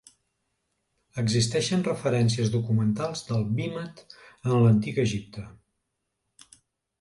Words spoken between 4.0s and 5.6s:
en l'Antic Egipte.